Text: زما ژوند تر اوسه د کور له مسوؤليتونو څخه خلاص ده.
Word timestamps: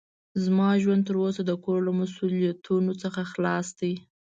زما 0.43 0.69
ژوند 0.81 1.03
تر 1.07 1.15
اوسه 1.23 1.41
د 1.45 1.51
کور 1.63 1.79
له 1.87 1.91
مسوؤليتونو 1.99 2.91
څخه 3.03 3.21
خلاص 3.31 3.67
ده. 3.79 3.91